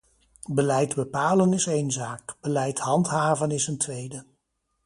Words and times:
Beleid 0.49 0.95
bepalen 0.95 1.53
is 1.53 1.65
een 1.65 1.91
zaak, 1.91 2.35
beleid 2.41 2.79
handhaven 2.79 3.51
is 3.51 3.67
een 3.67 3.77
tweede. 3.77 4.25